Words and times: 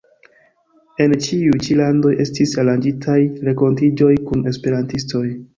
En 1.05 1.11
ĉiuj 1.25 1.59
ĉi 1.67 1.77
landoj 1.81 2.15
estis 2.25 2.55
aranĝitaj 2.65 3.19
renkontiĝoj 3.51 4.13
kun 4.31 4.47
esperantistoj. 4.55 5.25